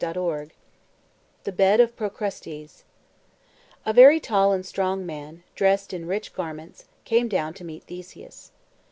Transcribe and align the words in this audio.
THACKERAY 0.03 0.49
THE 1.43 1.51
BED 1.51 1.79
OF 1.79 1.95
PROCRUSTES 1.95 2.85
A 3.85 3.93
very 3.93 4.19
tall 4.19 4.51
and 4.51 4.65
strong 4.65 5.05
man, 5.05 5.43
dressed 5.53 5.93
in 5.93 6.07
rich 6.07 6.33
garments, 6.33 6.85
came 7.05 7.27
down 7.27 7.53
to 7.53 7.63
meet 7.63 7.83
Theseus. 7.83 8.51